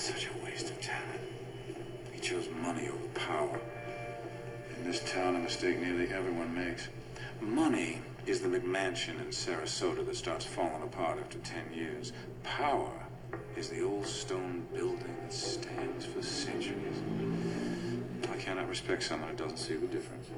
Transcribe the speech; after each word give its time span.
Such 0.00 0.28
a 0.28 0.44
waste 0.46 0.70
of 0.70 0.80
talent. 0.80 1.20
He 2.10 2.20
chose 2.20 2.48
money 2.62 2.88
over 2.88 3.06
power. 3.12 3.60
In 4.78 4.84
this 4.84 5.00
town, 5.04 5.36
a 5.36 5.38
mistake 5.38 5.78
nearly 5.78 6.08
everyone 6.08 6.54
makes. 6.54 6.88
Money 7.42 8.00
is 8.24 8.40
the 8.40 8.48
McMansion 8.48 9.20
in 9.20 9.26
Sarasota 9.26 10.06
that 10.06 10.16
starts 10.16 10.46
falling 10.46 10.82
apart 10.82 11.18
after 11.20 11.36
10 11.40 11.74
years. 11.74 12.14
Power 12.44 12.90
is 13.58 13.68
the 13.68 13.82
old 13.82 14.06
stone 14.06 14.66
building 14.72 15.14
that 15.20 15.34
stands 15.34 16.06
for 16.06 16.22
centuries. 16.22 16.96
Why 18.26 18.36
can't 18.38 18.66
respect 18.66 19.02
someone 19.02 19.28
who 19.28 19.36
doesn't 19.36 19.58
see 19.58 19.74
the 19.74 19.86
difference? 19.86 20.30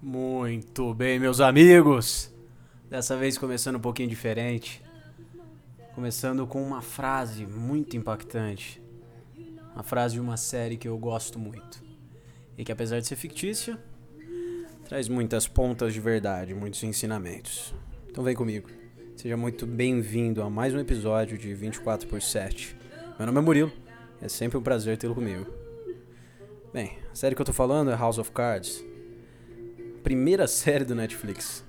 Muito 0.00 0.94
bem, 0.94 1.18
meus 1.18 1.42
amigos. 1.42 2.30
Dessa 2.88 3.18
vez 3.18 3.36
começando 3.36 3.76
um 3.76 3.80
pouquinho 3.80 4.08
diferente. 4.08 4.82
Começando 5.94 6.44
com 6.44 6.60
uma 6.60 6.82
frase 6.82 7.46
muito 7.46 7.96
impactante. 7.96 8.82
Uma 9.72 9.84
frase 9.84 10.14
de 10.14 10.20
uma 10.20 10.36
série 10.36 10.76
que 10.76 10.88
eu 10.88 10.98
gosto 10.98 11.38
muito. 11.38 11.80
E 12.58 12.64
que 12.64 12.72
apesar 12.72 12.98
de 12.98 13.06
ser 13.06 13.14
fictícia, 13.14 13.78
traz 14.84 15.08
muitas 15.08 15.46
pontas 15.46 15.94
de 15.94 16.00
verdade, 16.00 16.52
muitos 16.52 16.82
ensinamentos. 16.82 17.72
Então 18.10 18.24
vem 18.24 18.34
comigo. 18.34 18.68
Seja 19.14 19.36
muito 19.36 19.68
bem-vindo 19.68 20.42
a 20.42 20.50
mais 20.50 20.74
um 20.74 20.80
episódio 20.80 21.38
de 21.38 21.54
24 21.54 22.08
por 22.08 22.20
7. 22.20 22.76
Meu 23.16 23.26
nome 23.26 23.38
é 23.38 23.42
Murilo. 23.42 23.72
É 24.20 24.28
sempre 24.28 24.58
um 24.58 24.62
prazer 24.62 24.98
tê-lo 24.98 25.14
comigo. 25.14 25.46
Bem, 26.72 26.98
a 27.12 27.14
série 27.14 27.36
que 27.36 27.40
eu 27.40 27.46
tô 27.46 27.52
falando 27.52 27.92
é 27.92 27.94
House 27.94 28.18
of 28.18 28.32
Cards. 28.32 28.84
Primeira 30.02 30.48
série 30.48 30.84
do 30.84 30.96
Netflix. 30.96 31.64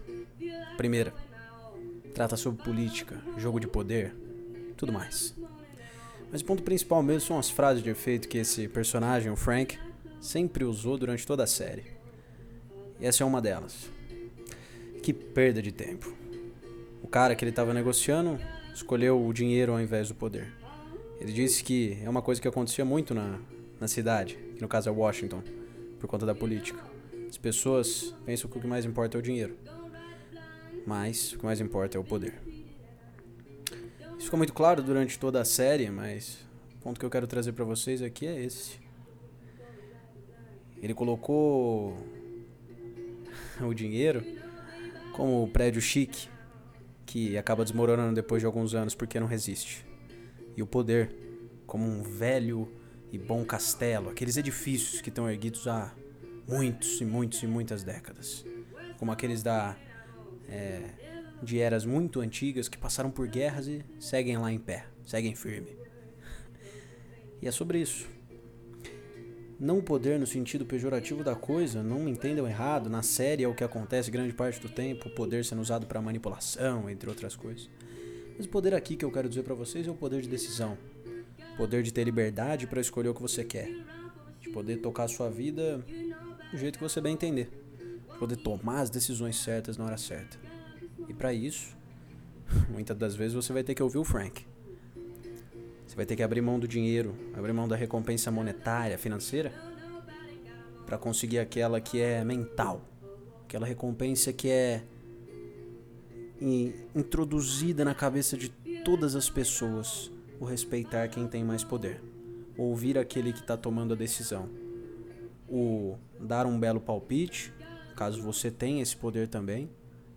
Primeira. 0.78 1.25
Trata 2.16 2.38
sobre 2.38 2.64
política, 2.64 3.22
jogo 3.38 3.60
de 3.60 3.68
poder, 3.68 4.16
tudo 4.78 4.94
mais. 4.94 5.36
Mas 6.32 6.40
o 6.40 6.46
ponto 6.46 6.64
principal 6.64 7.04
mesmo 7.04 7.28
são 7.28 7.38
as 7.38 7.50
frases 7.50 7.84
de 7.84 7.90
efeito 7.90 8.30
que 8.30 8.38
esse 8.38 8.70
personagem, 8.70 9.30
o 9.30 9.36
Frank, 9.36 9.77
sempre 10.21 10.63
usou 10.63 10.98
durante 10.98 11.27
toda 11.27 11.43
a 11.43 11.48
série. 11.48 11.84
E 13.02 13.05
essa 13.05 13.21
é 13.21 13.26
uma 13.27 13.41
delas. 13.41 13.90
Que 15.04 15.12
perda 15.12 15.62
de 15.62 15.74
tempo. 15.74 16.16
O 17.04 17.08
cara 17.08 17.36
que 17.36 17.43
ele 17.43 17.52
estava 17.52 17.74
negociando 17.74 18.40
escolheu 18.74 19.21
o 19.21 19.34
dinheiro 19.34 19.74
ao 19.74 19.82
invés 19.82 20.08
do 20.08 20.16
poder. 20.16 20.54
Ele 21.20 21.34
disse 21.34 21.66
que 21.66 21.99
é 22.02 22.10
uma 22.10 22.21
coisa 22.21 22.41
que 22.41 22.48
acontecia 22.48 22.86
muito 22.86 23.13
na, 23.13 23.40
na 23.77 23.90
cidade, 23.90 24.40
que 24.55 24.62
no 24.62 24.70
caso 24.70 24.88
é 24.88 24.91
Washington, 24.91 25.43
por 25.99 26.08
conta 26.08 26.26
da 26.26 26.34
política. 26.34 26.82
As 27.30 27.38
pessoas 27.38 28.16
pensam 28.26 28.49
que 28.49 28.58
o 28.58 28.62
que 28.62 28.68
mais 28.68 28.86
importa 28.86 29.18
é 29.18 29.20
o 29.20 29.21
dinheiro. 29.21 29.58
Mas 30.86 31.34
o 31.34 31.40
que 31.40 31.46
mais 31.46 31.60
importa 31.60 31.98
é 31.98 32.00
o 32.00 32.04
poder. 32.04 32.34
Isso 34.18 34.26
ficou 34.26 34.38
muito 34.38 34.54
claro 34.54 34.82
durante 34.82 35.18
toda 35.20 35.42
a 35.42 35.46
série, 35.46 35.90
mas 35.90 36.38
o 36.76 36.84
ponto 36.84 37.00
que 37.00 37.05
eu 37.05 37.10
quero 37.10 37.27
trazer 37.27 37.54
para 37.54 37.66
vocês 37.66 38.02
aqui 38.02 38.27
é 38.27 38.44
esse. 38.44 38.80
Ele 40.82 40.94
colocou 40.94 41.98
o 43.62 43.74
dinheiro 43.74 44.24
como 45.14 45.44
o 45.44 45.48
prédio 45.48 45.82
chique 45.82 46.27
que 47.05 47.38
acaba 47.38 47.64
desmoronando 47.64 48.14
depois 48.14 48.42
de 48.42 48.46
alguns 48.46 48.74
anos 48.74 48.94
porque 48.94 49.20
não 49.20 49.27
resiste. 49.27 49.86
E 50.55 50.62
o 50.62 50.68
poder 50.68 51.16
como 51.66 51.86
um 51.86 52.04
velho 52.04 52.72
e 53.12 53.18
bom 53.18 53.44
castelo, 53.46 54.10
aqueles 54.10 54.38
edifícios 54.38 55.02
que 55.02 55.10
estão 55.10 55.30
erguidos 55.30 55.68
há 55.68 55.94
muitos 56.48 56.99
e 57.02 57.05
muitos 57.05 57.42
e 57.44 57.48
muitas 57.48 57.84
décadas, 57.84 58.46
como 58.98 59.12
aqueles 59.12 59.42
da 59.42 59.76
é, 60.49 60.82
de 61.41 61.60
eras 61.60 61.85
muito 61.85 62.21
antigas 62.21 62.68
que 62.68 62.77
passaram 62.77 63.12
por 63.12 63.27
guerras 63.27 63.68
e 63.68 63.84
seguem 63.99 64.38
lá 64.38 64.52
em 64.52 64.59
pé, 64.59 64.85
seguem 65.03 65.35
firme. 65.35 65.75
E 67.41 67.47
é 67.47 67.52
sobre 67.52 67.79
isso. 67.79 68.07
Não 69.57 69.78
o 69.78 69.84
poder 69.84 70.19
no 70.19 70.28
sentido 70.28 70.66
pejorativo 70.66 71.24
da 71.24 71.34
coisa, 71.34 71.81
não 71.81 72.00
me 72.00 72.12
entendam 72.12 72.46
errado, 72.46 72.90
na 72.90 73.02
série 73.02 73.44
é 73.44 73.47
o 73.47 73.56
que 73.56 73.63
acontece 73.63 74.12
grande 74.12 74.34
parte 74.34 74.59
do 74.59 74.68
tempo, 74.68 75.08
o 75.08 75.16
poder 75.16 75.46
sendo 75.46 75.62
usado 75.62 75.88
para 75.88 76.02
manipulação, 76.02 76.90
entre 76.90 77.09
outras 77.09 77.38
coisas. 77.38 77.70
Mas 78.36 78.46
o 78.46 78.50
poder 78.50 78.74
aqui 78.74 78.97
que 78.97 79.06
eu 79.06 79.12
quero 79.12 79.30
dizer 79.30 79.44
para 79.44 79.56
vocês 79.56 79.88
é 79.88 79.91
o 79.91 79.96
poder 79.96 80.22
de 80.22 80.28
decisão. 80.28 80.78
O 81.53 81.58
poder 81.58 81.84
de 81.84 81.94
ter 81.94 82.03
liberdade 82.03 82.68
para 82.68 82.81
escolher 82.81 83.08
o 83.08 83.14
que 83.14 83.22
você 83.22 83.46
quer. 83.46 83.70
De 84.41 84.50
poder 84.50 84.78
tocar 84.78 85.03
a 85.03 85.08
sua 85.08 85.30
vida 85.30 85.78
do 86.52 86.58
jeito 86.58 86.78
que 86.78 86.84
você 86.84 87.00
bem 87.00 87.14
entender. 87.14 87.65
De 88.16 88.20
poder 88.20 88.38
tomar 88.38 88.80
as 88.80 88.90
decisões 88.90 89.36
certas 89.36 89.78
na 89.78 89.84
hora 89.84 89.98
certa. 89.98 90.38
E 91.09 91.14
para 91.14 91.34
isso, 91.34 91.76
muitas 92.72 92.98
das 92.98 93.14
vezes 93.14 93.34
você 93.34 93.52
vai 93.52 93.62
ter 93.62 93.76
que 93.76 93.84
ouvir 93.84 93.98
o 93.98 94.06
Frank. 94.06 94.46
Você 95.86 95.96
vai 95.98 96.06
ter 96.06 96.16
que 96.16 96.24
abrir 96.24 96.40
mão 96.40 96.58
do 96.58 96.66
dinheiro, 96.66 97.14
abrir 97.36 97.52
mão 97.52 97.68
da 97.68 97.76
recompensa 97.76 98.31
monetária, 98.31 98.98
financeira, 98.98 99.52
para 100.86 100.98
conseguir 100.98 101.40
aquela 101.40 101.81
que 101.81 102.00
é 102.00 102.24
mental, 102.24 102.81
aquela 103.44 103.68
recompensa 103.68 104.32
que 104.32 104.50
é 104.50 104.84
introduzida 106.96 107.84
na 107.84 107.94
cabeça 107.94 108.38
de 108.38 108.50
todas 108.86 109.14
as 109.14 109.30
pessoas, 109.30 110.09
o 110.40 110.46
respeitar 110.46 111.09
quem 111.09 111.28
tem 111.28 111.44
mais 111.44 111.66
poder, 111.66 112.02
ouvir 112.58 112.97
aquele 112.97 113.34
que 113.34 113.42
está 113.42 113.58
tomando 113.58 113.94
a 113.94 113.97
decisão, 113.97 114.50
o 115.50 115.97
dar 116.18 116.46
um 116.46 116.58
belo 116.58 116.80
palpite, 116.80 117.53
caso 117.96 118.22
você 118.22 118.52
tenha 118.52 118.84
esse 118.84 118.96
poder 118.96 119.28
também, 119.28 119.70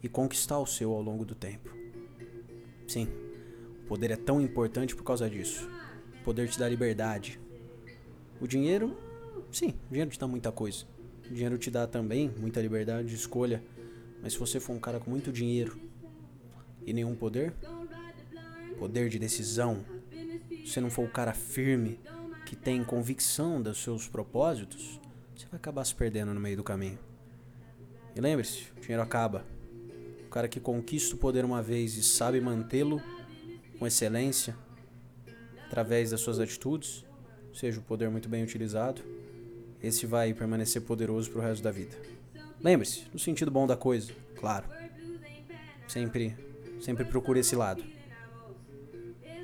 e 0.03 0.09
conquistar 0.09 0.59
o 0.59 0.67
seu 0.67 0.93
ao 0.93 1.03
longo 1.03 1.25
do 1.25 1.35
tempo. 1.35 1.75
Sim, 2.87 3.09
o 3.83 3.87
poder 3.89 4.11
é 4.11 4.17
tão 4.17 4.41
importante 4.41 4.95
por 4.95 5.05
causa 5.05 5.29
disso. 5.29 5.69
O 6.21 6.25
poder 6.25 6.49
te 6.49 6.59
dá 6.59 6.69
liberdade. 6.69 7.41
O 8.41 8.47
dinheiro, 8.47 8.97
sim, 9.51 9.75
o 9.87 9.91
dinheiro 9.91 10.11
te 10.11 10.19
dá 10.19 10.27
muita 10.27 10.53
coisa. 10.53 10.85
O 11.29 11.35
dinheiro 11.35 11.59
te 11.59 11.71
dá 11.71 11.87
também 11.87 12.33
muita 12.39 12.61
liberdade 12.61 13.09
de 13.09 13.15
escolha. 13.15 13.63
Mas 14.23 14.33
se 14.33 14.39
você 14.39 14.59
for 14.59 14.73
um 14.73 14.81
cara 14.81 15.01
com 15.01 15.11
muito 15.11 15.33
dinheiro 15.33 15.79
e 16.87 16.93
nenhum 16.93 17.15
poder, 17.15 17.53
poder 18.79 19.09
de 19.09 19.19
decisão, 19.19 19.85
se 20.65 20.73
você 20.73 20.81
não 20.81 20.91
for 20.91 21.05
o 21.05 21.11
cara 21.11 21.33
firme, 21.33 22.01
que 22.47 22.57
tem 22.57 22.83
convicção 22.83 23.61
dos 23.61 23.83
seus 23.83 24.09
propósitos, 24.09 25.01
você 25.37 25.47
vai 25.47 25.59
acabar 25.59 25.85
se 25.85 25.95
perdendo 25.95 26.33
no 26.33 26.41
meio 26.41 26.57
do 26.57 26.65
caminho. 26.65 26.99
E 28.19 28.21
lembre-se, 28.21 28.65
o 28.77 28.81
dinheiro 28.81 29.01
acaba. 29.01 29.45
O 30.27 30.29
cara 30.29 30.49
que 30.49 30.59
conquista 30.59 31.15
o 31.15 31.19
poder 31.19 31.45
uma 31.45 31.63
vez 31.63 31.97
e 31.97 32.03
sabe 32.03 32.41
mantê-lo 32.41 33.01
com 33.79 33.87
excelência, 33.87 34.57
através 35.65 36.11
das 36.11 36.21
suas 36.21 36.41
atitudes, 36.41 37.07
seja 37.55 37.79
o 37.79 37.83
poder 37.83 38.11
muito 38.11 38.29
bem 38.29 38.43
utilizado, 38.43 39.03
esse 39.81 40.05
vai 40.05 40.35
permanecer 40.35 40.83
poderoso 40.83 41.31
para 41.31 41.39
o 41.39 41.43
resto 41.45 41.63
da 41.63 41.71
vida. 41.71 41.97
Lembre-se, 42.61 43.05
no 43.13 43.21
sentido 43.21 43.53
bom 43.53 43.69
da 43.69 43.77
coisa, 43.77 44.13
claro. 44.35 44.67
Sempre, 45.87 46.37
sempre 46.81 47.05
procure 47.05 47.39
esse 47.39 47.55
lado. 47.55 47.85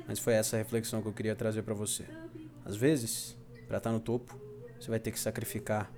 Mas 0.05 0.19
foi 0.19 0.33
essa 0.33 0.57
a 0.57 0.59
reflexão 0.59 1.01
que 1.01 1.07
eu 1.07 1.13
queria 1.13 1.33
trazer 1.33 1.61
para 1.61 1.73
você. 1.73 2.03
Às 2.65 2.75
vezes, 2.75 3.37
para 3.69 3.77
estar 3.77 3.89
tá 3.89 3.93
no 3.93 4.01
topo, 4.01 4.37
você 4.77 4.89
vai 4.89 4.99
ter 4.99 5.13
que 5.13 5.19
sacrificar 5.19 5.89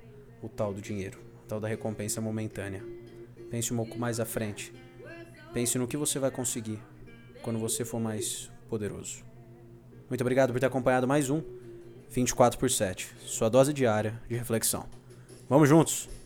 o 0.44 0.48
tal 0.48 0.72
do 0.72 0.80
dinheiro, 0.80 1.27
tal 1.48 1.60
da 1.60 1.68
recompensa 1.68 2.20
momentânea. 2.22 2.84
Pense 3.50 3.74
um 3.74 3.78
pouco 3.78 3.98
mais 3.98 4.20
à 4.20 4.26
frente. 4.26 4.74
Pense 5.54 5.78
no 5.78 5.88
que 5.88 5.98
você 5.98 6.20
vai 6.20 6.30
conseguir 6.30 6.80
quando 7.42 7.60
você 7.60 7.86
for 7.86 8.00
mais 8.00 8.52
poderoso. 8.70 9.24
Muito 10.10 10.22
obrigado 10.22 10.52
por 10.52 10.60
ter 10.60 10.66
acompanhado 10.66 11.08
mais 11.08 11.30
um 11.30 11.42
24 12.10 12.60
por 12.60 12.70
7, 12.70 13.14
sua 13.26 13.50
dose 13.50 13.74
diária 13.74 14.22
de 14.30 14.36
reflexão. 14.36 14.86
Vamos 15.50 15.68
juntos! 15.68 16.17